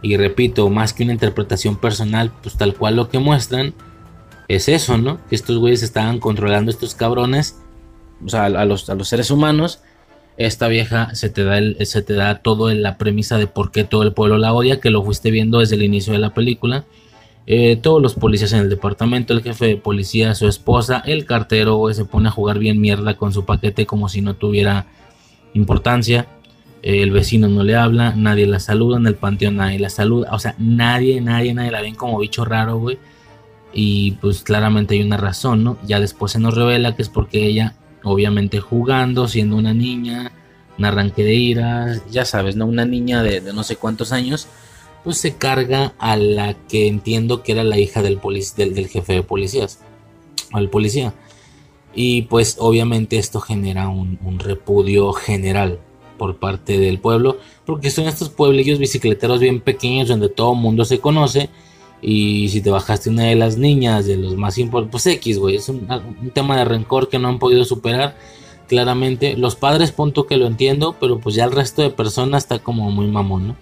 [0.02, 3.74] y repito, más que una interpretación personal, pues tal cual lo que muestran
[4.48, 5.24] es eso, ¿no?
[5.28, 7.60] Que estos güeyes estaban controlando estos cabrones,
[8.24, 9.80] o sea, a los, a los seres humanos.
[10.40, 13.70] Esta vieja se te da, el, se te da todo en la premisa de por
[13.70, 16.32] qué todo el pueblo la odia, que lo fuiste viendo desde el inicio de la
[16.32, 16.86] película.
[17.46, 21.92] Eh, todos los policías en el departamento, el jefe de policía, su esposa, el cartero,
[21.92, 24.86] se pone a jugar bien mierda con su paquete como si no tuviera
[25.52, 26.26] importancia.
[26.82, 30.30] Eh, el vecino no le habla, nadie la saluda, en el panteón nadie la saluda.
[30.32, 32.98] O sea, nadie, nadie, nadie la ven como bicho raro, güey.
[33.74, 35.76] Y pues claramente hay una razón, ¿no?
[35.86, 40.32] Ya después se nos revela que es porque ella, obviamente jugando, siendo una niña,
[40.78, 42.66] un arranque de ira, ya sabes, ¿no?
[42.66, 44.48] Una niña de no sé cuántos años
[45.04, 48.20] pues se carga a la que entiendo que era la hija del,
[48.56, 49.80] del, jefe de policías,
[50.52, 51.14] al policía.
[51.94, 55.80] Y pues obviamente esto genera un, repudio general
[56.18, 60.84] por parte del pueblo, porque son estos pueblillos bicicleteros bien pequeños donde todo el mundo
[60.84, 61.48] se conoce.
[62.02, 65.56] Y si te bajaste una de las niñas, de los más importantes, pues X, güey,
[65.56, 65.86] es un,
[66.32, 68.16] tema de rencor que no han podido superar.
[68.68, 72.60] Claramente, los padres, punto que lo entiendo, pero pues ya el resto de personas está
[72.60, 73.56] como muy mamón, ¿no?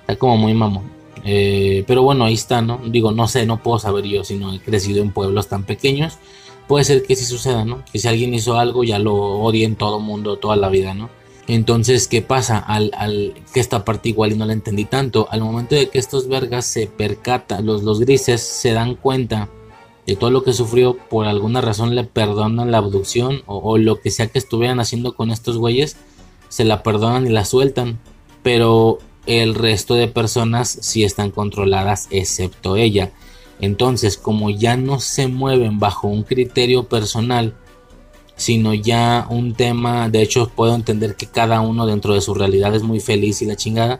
[0.00, 0.90] Está como muy mamón.
[1.24, 2.80] Eh, pero bueno, ahí está, ¿no?
[2.84, 6.18] Digo, no sé, no puedo saber yo si no he crecido en pueblos tan pequeños.
[6.66, 7.84] Puede ser que sí suceda, ¿no?
[7.92, 11.08] Que si alguien hizo algo ya lo odien todo mundo toda la vida, ¿no?
[11.46, 12.58] Entonces, ¿qué pasa?
[12.58, 15.28] Al, que esta parte igual y no la entendí tanto.
[15.30, 19.50] Al momento de que estos vergas se percatan, los, los grises se dan cuenta
[20.06, 24.00] de todo lo que sufrió, por alguna razón le perdonan la abducción o, o lo
[24.00, 25.96] que sea que estuvieran haciendo con estos güeyes,
[26.48, 27.98] se la perdonan y la sueltan.
[28.42, 33.12] Pero el resto de personas sí están controladas excepto ella.
[33.60, 37.54] Entonces, como ya no se mueven bajo un criterio personal,
[38.36, 42.74] sino ya un tema, de hecho puedo entender que cada uno dentro de su realidad
[42.74, 43.98] es muy feliz y la chingada,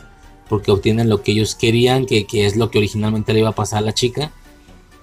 [0.48, 3.78] porque obtienen lo que ellos querían, que, es lo que originalmente le iba a pasar
[3.78, 4.32] a la chica.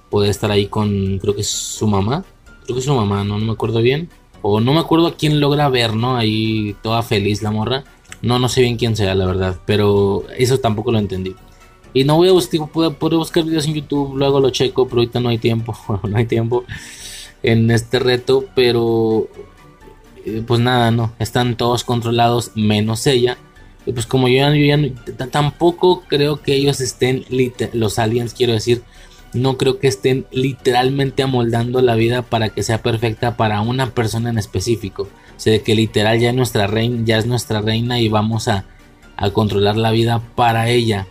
[0.09, 2.25] Puede estar ahí con, creo que es su mamá,
[2.63, 4.09] creo que es su mamá, no, no me acuerdo bien.
[4.43, 6.17] O no me acuerdo a quién logra ver, ¿no?
[6.17, 7.83] Ahí toda feliz la morra.
[8.21, 11.35] No, no sé bien quién sea, la verdad, pero eso tampoco lo entendí.
[11.93, 15.19] Y no voy a buscar, puedo, buscar videos en YouTube, luego lo checo, pero ahorita
[15.19, 16.65] no hay tiempo, no hay tiempo
[17.43, 19.27] en este reto, pero
[20.25, 23.37] eh, pues nada, no, están todos controlados menos ella.
[23.85, 24.77] Y pues como yo ya,
[25.17, 27.25] ya tampoco creo que ellos estén,
[27.73, 28.83] los aliens quiero decir,
[29.33, 34.29] no creo que estén literalmente amoldando la vida para que sea perfecta para una persona
[34.29, 35.03] en específico.
[35.03, 36.69] O sea, que literal ya, nuestra
[37.03, 38.65] ya es nuestra reina y vamos a,
[39.17, 41.07] a controlar la vida para ella.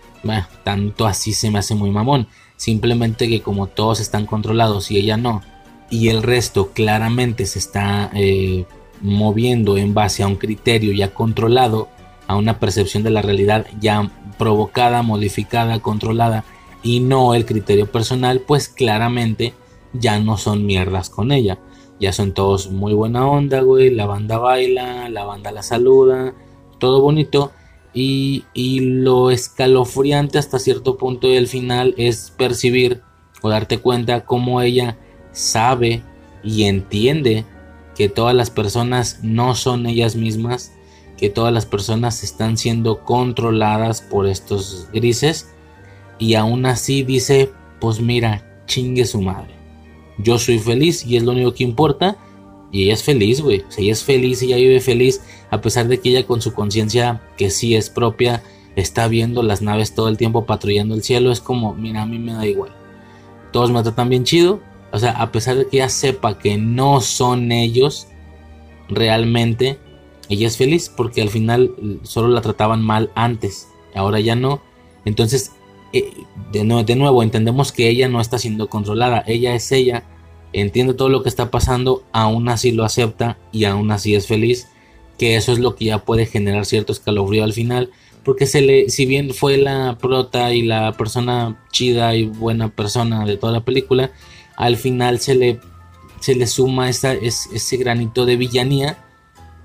[0.63, 2.29] tanto así se me hace muy mamón.
[2.57, 5.43] Simplemente que como todos están controlados y ella no,
[5.91, 8.65] y el resto claramente se está eh,
[9.01, 11.89] moviendo en base a un criterio ya controlado,
[12.29, 16.45] a una percepción de la realidad ya provocada, modificada, controlada,
[16.83, 19.53] y no el criterio personal, pues claramente
[19.93, 21.59] ya no son mierdas con ella.
[21.99, 23.91] Ya son todos muy buena onda, güey.
[23.91, 26.35] La banda baila, la banda la saluda,
[26.79, 27.53] todo bonito.
[27.93, 33.03] Y, y lo escalofriante hasta cierto punto del final es percibir
[33.43, 34.97] o darte cuenta cómo ella
[35.33, 36.03] sabe
[36.43, 37.45] y entiende
[37.95, 40.73] que todas las personas no son ellas mismas,
[41.17, 45.49] que todas las personas están siendo controladas por estos grises
[46.19, 49.55] y aún así dice, pues mira, chingue su madre.
[50.19, 52.17] Yo soy feliz y es lo único que importa.
[52.71, 53.61] Y ella es feliz, güey.
[53.61, 55.23] O ella es feliz ella vive feliz.
[55.51, 58.43] A pesar de que ella con su conciencia, que sí es propia,
[58.77, 61.33] está viendo las naves todo el tiempo patrullando el cielo.
[61.33, 62.71] Es como, mira, a mí me da igual.
[63.51, 64.61] Todos me tratan bien chido.
[64.93, 68.09] O sea, a pesar de que ella sepa que no son ellos,
[68.89, 69.79] realmente
[70.29, 71.73] ella es feliz porque al final
[72.03, 73.69] solo la trataban mal antes.
[73.95, 74.63] Ahora ya no.
[75.05, 75.53] Entonces
[75.93, 76.13] eh,
[76.53, 80.05] de, nuevo, entendemos que ella no está siendo controlada, ella es ella,
[80.53, 84.69] entiende todo lo que está pasando, aún así lo acepta y aún así es feliz,
[85.19, 87.91] que eso es lo que ya puede generar cierto escalofrío al final,
[88.25, 93.25] porque se le, si bien fue la prota y la persona chida y buena persona
[93.25, 94.13] de toda la película,
[94.61, 95.59] al final se le,
[96.21, 98.99] se le suma esa, ese granito de villanía,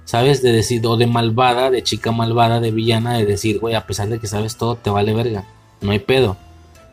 [0.06, 0.42] ¿sabes?
[0.42, 4.08] De decir, o de malvada, de chica malvada, de villana, de decir, güey, a pesar
[4.08, 5.44] de que sabes todo, te vale verga
[5.82, 6.38] no hay pedo.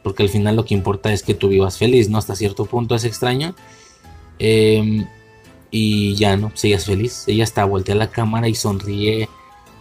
[0.03, 2.19] Porque al final lo que importa es que tú vivas feliz, ¿no?
[2.19, 3.55] Hasta cierto punto es extraño.
[4.41, 5.07] Em,
[5.71, 6.49] y ya, ¿no?
[6.49, 7.25] Pues ella es feliz.
[7.29, 9.29] Ella está voltea la cámara y sonríe.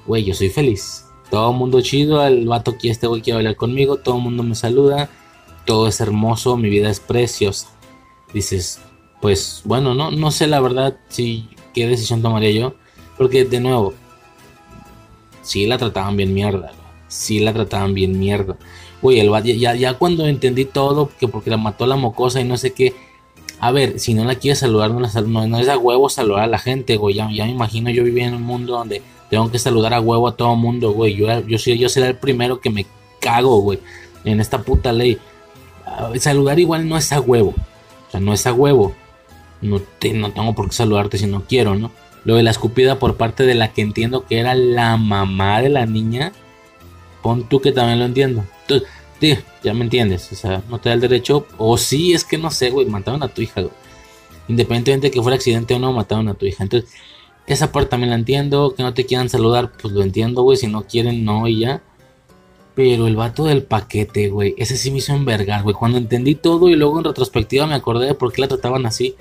[0.06, 1.06] Güey, yo soy feliz.
[1.32, 2.24] Todo mundo chido.
[2.24, 3.98] El vato aquí, este güey quiere hablar conmigo.
[3.98, 5.10] Todo el mundo me saluda.
[5.66, 6.56] Todo es hermoso.
[6.56, 7.71] Mi vida es preciosa.
[8.34, 8.80] Dices,
[9.22, 12.76] pues bueno, no, no sé la verdad si qué decisión tomaría yo.
[13.18, 13.94] Porque de nuevo,
[15.42, 16.72] sí la trataban bien mierda.
[17.08, 18.58] Sí la trataban bien mierda.
[19.02, 22.58] Güey, el ya, ya cuando entendí todo, que porque la mató la mocosa y no
[22.58, 22.94] sé qué.
[23.60, 26.48] A ver, si no la quieres saludar, no, la no, es a huevo saludar a
[26.48, 27.16] la gente, güey.
[27.16, 30.36] Ya, me imagino yo vivía en un mundo donde tengo que saludar a huevo a
[30.36, 31.16] todo mundo, güey.
[31.16, 32.86] Yo, yo, yo seré el primero que me
[33.20, 33.80] cago, güey,
[34.24, 35.18] en esta puta ley.
[35.86, 37.54] Ah, saludar igual no es a huevo.
[38.12, 38.94] O sea, no es a huevo.
[39.62, 39.80] No,
[40.14, 41.92] no tengo por qué saludarte si no quiero, ¿no?
[42.24, 45.70] Lo de la escupida por parte de la que entiendo que era la mamá de
[45.70, 46.34] la niña.
[47.24, 48.44] Pon tú que también lo entiendo.
[48.62, 48.88] Entonces,
[49.20, 50.32] tío, ya me entiendes.
[50.32, 51.48] O sea, no te da el derecho.
[51.58, 52.86] O sí, es que no sé, güey.
[52.86, 53.64] Mataron a tu hija.
[54.48, 56.64] Independientemente de que fuera accidente o no, mataron a tu hija.
[56.64, 56.92] Entonces,
[57.48, 58.74] esa parte también la entiendo.
[58.76, 60.58] Que no te quieran saludar, pues lo entiendo, güey.
[60.58, 61.82] Si no quieren, no y ya.
[62.84, 64.56] Pero el vato del paquete, güey.
[64.58, 65.76] Ese sí me hizo envergar, güey.
[65.76, 69.16] Cuando entendí todo y luego en retrospectiva me acordé de por qué la trataban así.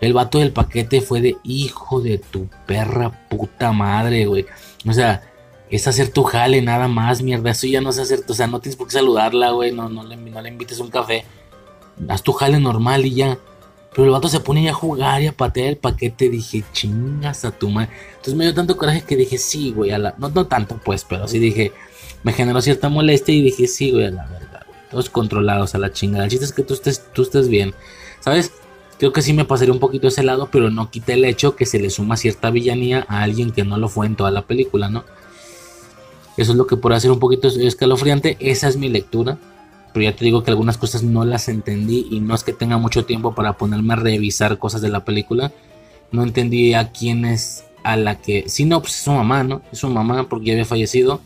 [0.00, 4.46] El vato del paquete fue de hijo de tu perra puta madre, güey.
[4.84, 5.22] O sea,
[5.70, 7.52] es hacer tu jale nada más, mierda.
[7.52, 9.70] Eso ya no es hacer, o sea, no tienes por qué saludarla, güey.
[9.70, 11.24] No, no, le, no le invites un café.
[12.08, 13.38] Haz tu jale normal y ya.
[13.92, 16.30] Pero el vato se pone a jugar y a patear el paquete.
[16.30, 17.90] Dije, chingas a tu madre.
[18.08, 19.92] Entonces me dio tanto coraje que dije, sí, güey.
[20.18, 21.70] No tanto, pues, pero sí dije,
[22.24, 24.78] me generó cierta molestia y dije, sí, güey, a la verdad, güey.
[24.90, 26.24] Todos controlados a la chingada.
[26.24, 27.74] El chiste es que tú estés, tú estés bien.
[28.20, 28.50] ¿Sabes?
[28.98, 31.66] Creo que sí me pasaría un poquito ese lado, pero no quita el hecho que
[31.66, 34.88] se le suma cierta villanía a alguien que no lo fue en toda la película,
[34.88, 35.04] ¿no?
[36.36, 38.36] Eso es lo que por hacer un poquito escalofriante.
[38.40, 39.38] Esa es mi lectura.
[39.92, 42.78] Pero ya te digo que algunas cosas no las entendí y no es que tenga
[42.78, 45.52] mucho tiempo para ponerme a revisar cosas de la película.
[46.10, 48.48] No entendí a quién es a la que...
[48.48, 49.62] Si no, pues es su mamá, ¿no?
[49.70, 51.20] Es su mamá porque ya había fallecido.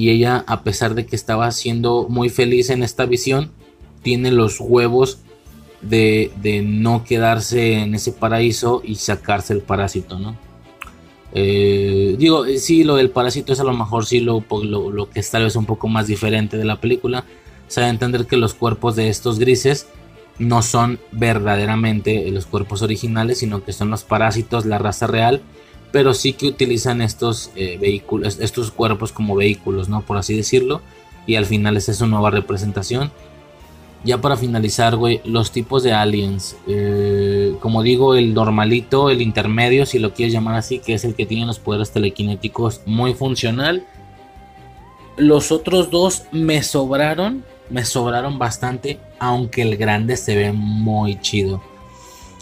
[0.00, 3.50] Y ella, a pesar de que estaba siendo muy feliz en esta visión,
[4.00, 5.18] tiene los huevos
[5.82, 6.30] de,
[6.64, 10.38] no quedarse en ese paraíso y sacarse el parásito, ¿no?
[11.34, 15.20] Eh, digo, eh, sí, lo del parásito es a lo mejor sí lo, lo, que
[15.20, 17.26] es tal vez un poco más diferente de la película.
[17.76, 19.86] Debe entender que los cuerpos de estos grises
[20.38, 25.42] no son verdaderamente los cuerpos originales, sino que son los parásitos, la raza real,
[25.92, 30.02] pero sí que utilizan estos eh, vehículos, estos cuerpos como vehículos, ¿no?
[30.02, 30.80] Por así decirlo.
[31.26, 33.10] Y al final esa es su nueva representación.
[34.02, 36.56] Ya para finalizar, güey, los tipos de aliens.
[36.66, 41.14] Eh, como digo, el normalito, el intermedio, si lo quieres llamar así, que es el
[41.14, 43.84] que tiene los poderes telequinéticos muy funcional.
[45.16, 51.62] Los otros dos me sobraron, me sobraron bastante, aunque el grande se ve muy chido.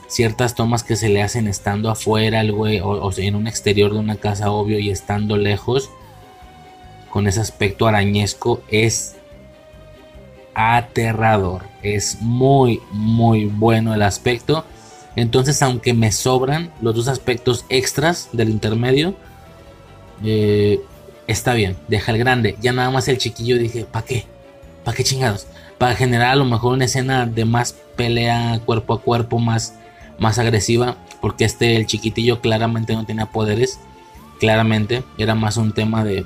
[0.08, 3.98] Ciertas tomas que se le hacen estando afuera, el güey, o, en un exterior de
[3.98, 5.90] una casa, obvio, y estando lejos,
[7.10, 9.16] con ese aspecto arañesco, es
[10.54, 11.62] aterrador.
[11.82, 14.64] Es muy, muy bueno el aspecto.
[15.14, 19.14] Entonces, aunque me sobran los dos aspectos extras del intermedio,
[20.24, 20.80] eh,
[21.26, 22.56] está bien, deja el grande.
[22.60, 24.24] Ya nada más el chiquillo dije, ¿para qué?
[24.84, 25.46] ¿Para qué chingados?
[25.76, 29.74] Para generar a lo mejor una escena de más pelea cuerpo a cuerpo, más,
[30.18, 30.96] más agresiva.
[31.20, 33.80] Porque este, el chiquitillo claramente no tenía poderes.
[34.38, 36.24] Claramente, era más un tema de,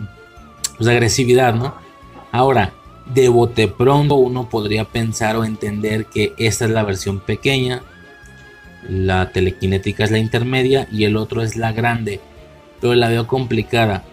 [0.76, 1.74] pues, de agresividad, ¿no?
[2.31, 2.72] Ahora,
[3.07, 7.83] de bote pronto uno podría pensar o entender que esta es la versión pequeña,
[8.88, 12.20] la telequinética es la intermedia y el otro es la grande,
[12.81, 14.05] pero la veo complicada.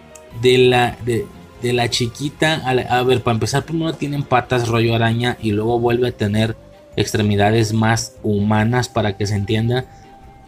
[0.41, 1.25] De la, de,
[1.73, 6.11] la chiquita, a, ver, para empezar, primero tienen patas rollo araña y luego vuelve a
[6.11, 6.55] tener
[6.99, 9.85] extremidades más humanas para que se entienda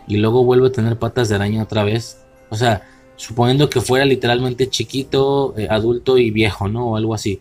[0.08, 2.18] y luego vuelve a tener patas de araña otra vez.
[2.50, 2.84] O sea,
[3.16, 6.88] suponiendo que fuera literalmente chiquito, eh, adulto y viejo, ¿no?
[6.88, 7.40] O algo así.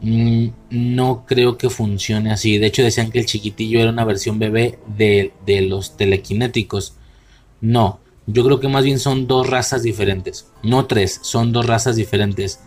[0.00, 2.58] Mm, no creo que funcione así.
[2.58, 6.94] De hecho, decían que el chiquitillo era una versión bebé de, de, los telequinéticos.
[7.60, 10.48] No, yo creo que más bien son dos razas diferentes.
[10.62, 12.60] No tres, son dos razas diferentes.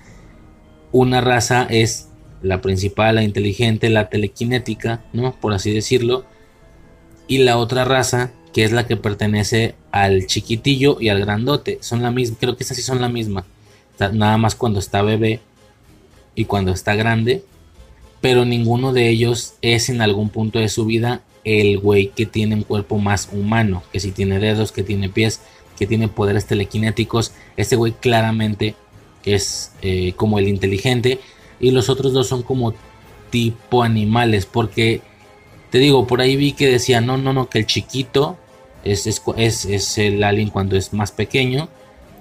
[0.91, 2.06] Una raza es
[2.41, 5.34] la principal, la inteligente, la telequinética, ¿no?
[5.34, 6.26] Por así decirlo.
[7.28, 11.80] Y la otra raza, que es la que pertenece al chiquitillo y al grandote.
[11.82, 13.45] Son la misma, creo que esas sí son la misma.
[14.00, 15.41] Nada más cuando está bebé
[16.36, 17.43] y cuando está grande,
[18.21, 22.56] pero ninguno de ellos es en algún punto de su vida el güey que tiene
[22.56, 25.41] un cuerpo más humano, que si tiene dedos, que tiene pies,
[25.78, 28.76] que tiene poderes telequinéticos, este güey claramente
[29.23, 31.19] es eh, como el inteligente
[31.59, 32.73] y los otros dos son como
[33.29, 35.01] tipo animales, porque
[35.69, 38.37] te digo, por ahí vi que decía, no, no, no, que el chiquito
[38.83, 41.69] es, es, es, es el alien cuando es más pequeño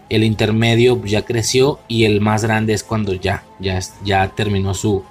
[0.09, 5.05] el intermedio ya creció y el más grande es cuando ya, ya, ya terminó su,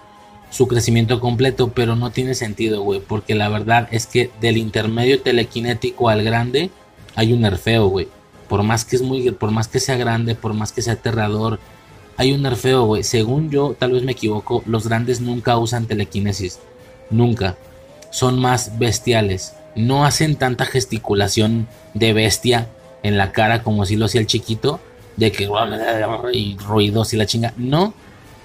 [0.49, 5.21] su crecimiento completo, pero no tiene sentido, güey, porque la verdad es que del intermedio
[5.21, 6.69] telequinético al grande
[7.15, 8.07] hay un nerfeo, güey.
[8.47, 11.59] Por más que es muy, por más que sea grande, por más que sea aterrador,
[12.17, 13.03] hay un nerfeo, güey.
[13.03, 16.59] Según yo, tal vez me equivoco, los grandes nunca usan telequinesis,
[17.09, 17.57] nunca.
[18.09, 22.69] Son más bestiales, no hacen tanta gesticulación de bestia
[23.03, 24.79] en la cara como si lo hacía el chiquito,
[25.17, 25.49] de que
[26.33, 27.53] y ruidos y la chinga.
[27.57, 27.93] No,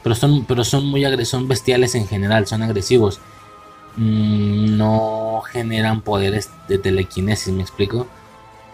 [0.03, 3.21] pero son, pero son muy agresivos, bestiales en general, son agresivos.
[3.97, 8.07] Mm, no generan poderes de telequinesis, me explico.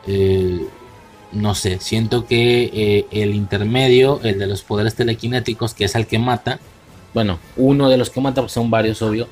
[0.06, 0.66] Eh,
[1.36, 6.06] no sé, siento que eh, el intermedio, el de los poderes telequinéticos, que es el
[6.06, 6.60] que mata,
[7.14, 9.28] bueno, uno de los que mata, pues son varios, obvio,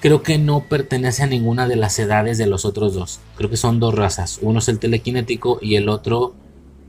[0.00, 3.20] creo que no pertenece a ninguna de las edades de los otros dos.
[3.36, 4.38] Creo que son dos razas.
[4.42, 6.34] Uno es el telequinético y el otro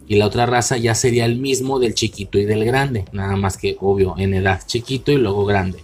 [0.08, 3.58] y la otra raza ya sería el mismo del chiquito y del grande, nada más
[3.58, 5.80] que obvio en edad chiquito y luego grande.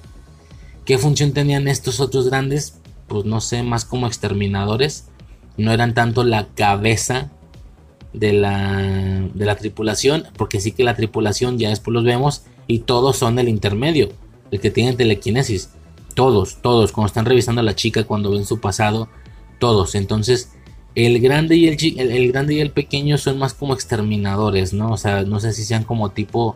[0.85, 2.79] ¿Qué función tenían estos otros grandes?
[3.07, 5.05] Pues no sé, más como exterminadores.
[5.57, 7.31] No eran tanto la cabeza
[8.13, 12.79] de la, de la tripulación, porque sí que la tripulación ya después los vemos y
[12.79, 14.09] todos son el intermedio,
[14.51, 15.69] el que tiene telequinesis
[16.13, 19.07] todos, todos, cuando están revisando a la chica, cuando ven su pasado,
[19.59, 19.95] todos.
[19.95, 20.51] Entonces,
[20.95, 24.91] el grande y el, el, grande y el pequeño son más como exterminadores, ¿no?
[24.91, 26.55] O sea, no sé si sean como tipo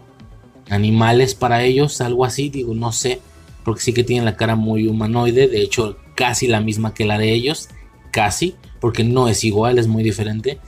[0.69, 3.21] animales para ellos, algo así, digo, no sé,
[3.63, 7.17] porque sí que tienen la cara muy humanoide, de hecho, casi la misma que la
[7.17, 7.69] de ellos,
[8.11, 10.59] casi, porque no es igual, es muy diferente.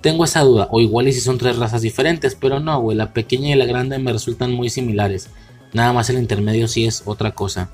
[0.00, 3.12] Tengo esa duda, o igual y si son tres razas diferentes, pero no, güey, la
[3.12, 5.28] pequeña y la grande me resultan muy similares.
[5.72, 7.70] Nada más el intermedio sí es otra cosa.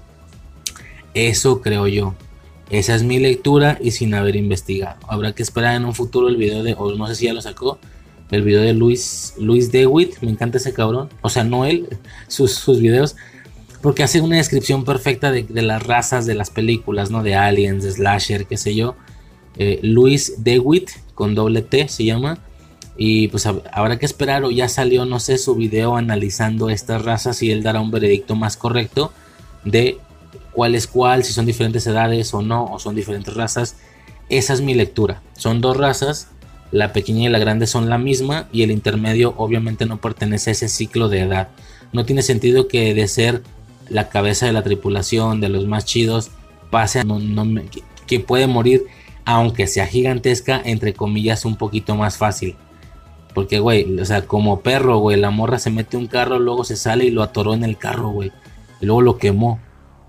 [1.15, 2.15] Eso creo yo.
[2.69, 4.99] Esa es mi lectura y sin haber investigado.
[5.09, 7.41] Habrá que esperar en un futuro el video de, o no sé si ya lo
[7.41, 7.79] sacó,
[8.31, 10.21] el video de Luis, Luis DeWitt.
[10.21, 11.09] Me encanta ese cabrón.
[11.23, 11.89] O sea, no él,
[12.29, 13.17] sus, sus videos.
[13.83, 17.23] Porque hace una descripción perfecta de, las razas de las películas, ¿no?
[17.23, 18.97] De aliens, de slasher, qué sé yo.
[19.59, 22.39] Eh, Luis DeWitt, con doble T se llama.
[22.97, 27.43] Y pues habrá que esperar o ya salió, no sé, su video analizando estas razas
[27.43, 29.13] y él dará un veredicto más correcto
[29.65, 29.99] de
[30.53, 33.77] cuál es cuál, si son diferentes edades o no, o son diferentes razas.
[34.29, 35.21] Esa es mi lectura.
[35.37, 36.29] Son dos razas,
[36.71, 40.53] la pequeña y la grande son la misma y el intermedio obviamente no pertenece a
[40.53, 41.49] ese ciclo de edad.
[41.93, 43.43] No tiene sentido que de ser
[43.89, 46.31] la cabeza de la tripulación, de los más chidos,
[46.71, 47.05] pase a
[48.07, 48.85] que puede morir,
[49.27, 52.57] aunque sea gigantesca, entre comillas, un poquito más fácil.
[53.35, 56.77] Porque, güey, o sea, como perro, güey, la morra se mete un carro, luego se
[56.77, 58.33] sale y lo atoró en el carro, güey.
[58.81, 59.59] Y luego lo quemó.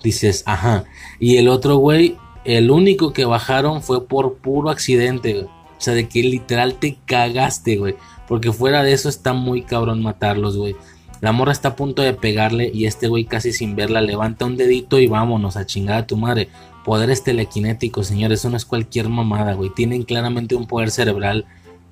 [0.04, 0.86] Dices, ajá.
[1.20, 2.16] Y el otro, güey,
[2.46, 5.46] el único que bajaron fue por puro accidente, güey.
[5.46, 7.96] O sea, de que literal te cagaste, güey.
[8.28, 10.76] Porque fuera de eso está muy cabrón matarlos, güey.
[11.22, 14.58] La morra está a punto de pegarle y este güey casi sin verla levanta un
[14.58, 16.50] dedito y vámonos a chingar a tu madre.
[16.88, 19.70] Poderes telequinéticos, señores, eso no es cualquier mamada, güey.
[19.70, 21.46] Tienen claramente un poder cerebral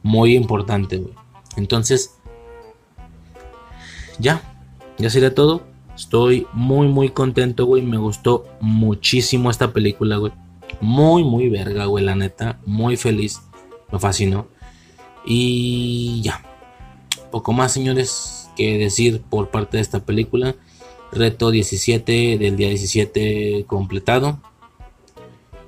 [0.03, 1.13] muy importante, güey.
[1.57, 2.15] Entonces,
[4.19, 4.41] ya,
[4.97, 5.63] ya sería todo.
[5.97, 7.81] Estoy muy, muy contento, güey.
[7.81, 10.31] Me gustó muchísimo esta película, güey.
[10.79, 12.61] Muy, muy verga, güey, la neta.
[12.65, 13.41] Muy feliz.
[13.91, 14.47] Me fascinó.
[15.25, 16.41] Y ya.
[17.31, 20.55] Poco más, señores, que decir por parte de esta película.
[21.11, 24.39] Reto 17 del día 17 completado.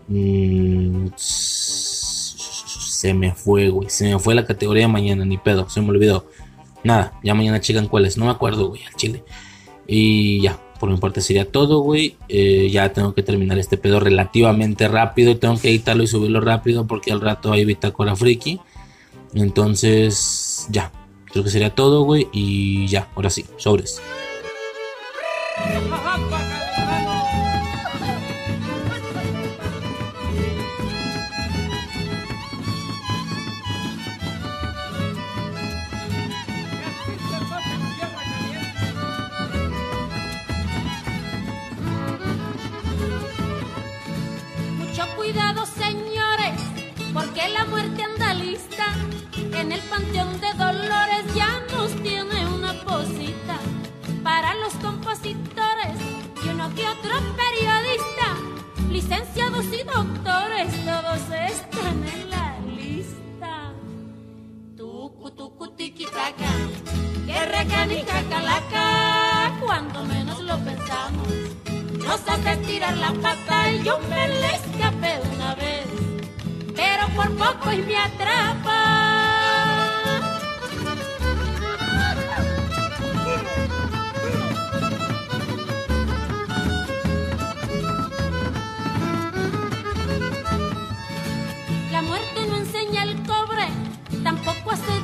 [0.08, 3.90] Mm, se me fue, güey.
[3.90, 5.70] Se me fue la categoría mañana, ni pedo.
[5.70, 6.26] Se me olvidó.
[6.84, 8.18] Nada, ya mañana checan cuáles.
[8.18, 9.24] No me acuerdo, güey, al chile.
[9.88, 12.18] Y ya, por mi parte sería todo, güey.
[12.30, 15.38] Eh, ya tengo que terminar este pedo relativamente rápido.
[15.38, 18.60] Tengo que editarlo y subirlo rápido porque al rato hay bitácora friki.
[19.34, 20.92] Entonces, ya.
[21.26, 22.28] Creo que sería todo, güey.
[22.32, 24.02] Y ya, ahora sí, sobres.
[49.68, 53.60] en el panteón de Dolores ya nos tiene una posita
[54.24, 55.98] para los compositores
[56.42, 58.28] y uno que otro periodista,
[58.90, 61.20] licenciados y doctores, todos
[61.52, 63.74] están en la lista.
[64.78, 66.52] Tucu, tucu, tiquitaca,
[67.26, 71.28] que recanica calaca, cuando menos lo pensamos,
[72.06, 75.88] nos hace tirar la pata y yo me le escapé una vez,
[76.74, 78.97] pero por poco y me atrapa.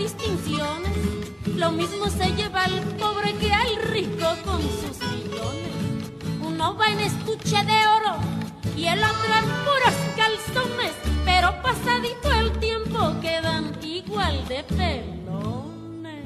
[0.03, 0.91] distinciones.
[1.55, 6.11] Lo mismo se lleva al pobre que al rico con sus millones.
[6.41, 8.17] Uno va en estuche de oro
[8.75, 10.91] y el otro en puros calzones,
[11.23, 16.25] pero pasadito el tiempo quedan igual de pelones.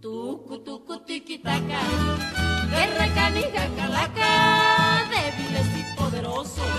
[0.00, 1.80] Tucu, tucu, tiquitaca,
[2.70, 6.74] guerra canija, calaca, débiles y poderosos.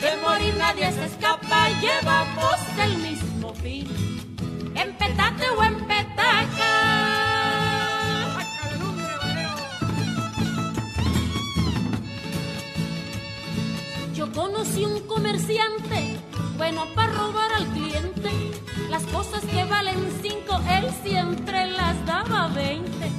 [0.00, 4.13] De morir nadie se escapa, llevamos el mismo fin
[4.74, 6.72] en petate o en petaca.
[14.14, 16.18] Yo conocí un comerciante,
[16.56, 18.30] bueno para robar al cliente.
[18.90, 23.10] Las cosas que valen cinco, él siempre las daba veinte.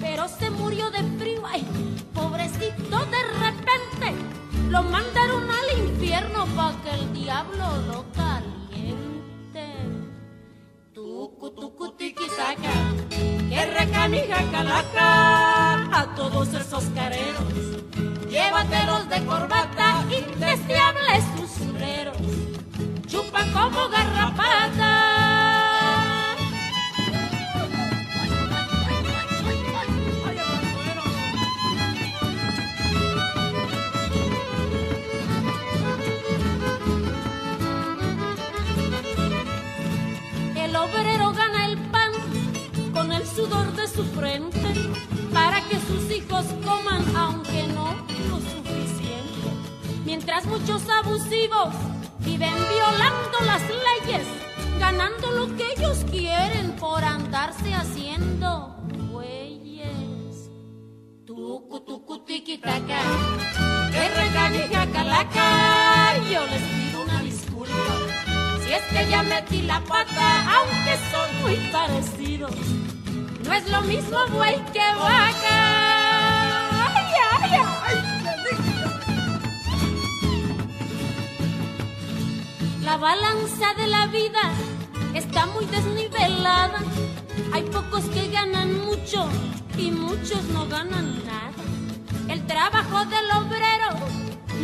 [0.00, 1.66] Pero se murió de frío, ay,
[2.14, 4.14] pobrecito de repente.
[4.68, 8.57] Lo mandaron al infierno pa que el diablo lo cale.
[11.18, 12.74] Tucutiquitaca,
[13.50, 15.98] que recanija calaca.
[16.00, 17.82] A todos esos careros.
[18.30, 22.16] Llévatelos de corbata, indeseables susurreros,
[23.08, 25.27] chupan como garrapatas.
[52.20, 54.26] Viven violando las leyes,
[54.78, 58.76] ganando lo que ellos quieren por andarse haciendo
[59.10, 60.50] güeyes.
[61.26, 63.00] Tucu, tucu, tiquitaca,
[63.90, 67.94] que reganija calaca, yo les pido una disculpa.
[68.64, 72.54] Si es que ya metí la pata, aunque son muy parecidos,
[73.48, 75.58] no es lo mismo buey que vaca.
[82.82, 84.52] La balanza de la vida
[85.14, 86.80] está muy desnivelada.
[87.52, 89.26] Hay pocos que ganan mucho
[89.78, 91.62] y muchos no ganan nada.
[92.28, 93.90] El trabajo del obrero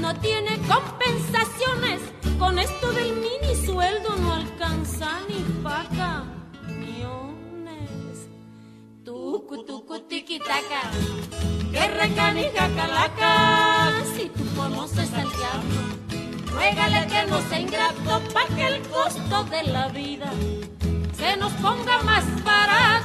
[0.01, 2.03] no tiene compensaciones.
[2.39, 6.34] Con esto del mini sueldo no alcanza ni paga
[9.45, 10.81] Tucutucu tiquitaca,
[11.71, 13.93] guerra canija calaca.
[14.17, 15.81] Si tú conoces al diablo,
[16.51, 20.33] ruégale que no sea ingrato pa' que el costo de la vida
[21.13, 23.04] se nos ponga más barato.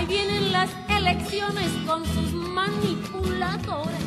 [0.00, 4.00] Ahí vienen las elecciones con sus manipuladores.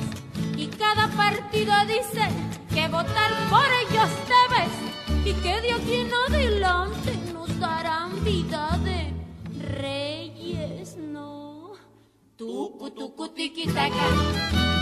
[0.57, 2.27] Y cada partido dice
[2.73, 9.13] que votar por ellos debes y que de aquí en adelante nos darán vida de
[9.77, 11.73] reyes, no.
[12.37, 14.07] Tucu, tucu, tiquitaca,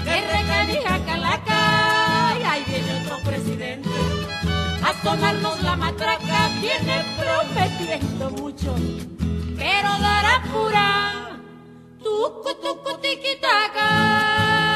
[0.06, 3.90] que calaca, y ahí viene otro presidente
[4.84, 6.50] a tomarnos la matraca.
[6.62, 8.76] Viene prometiendo mucho,
[9.62, 10.90] quiero dar apura,
[12.04, 14.71] tucu tucu tiquitaca.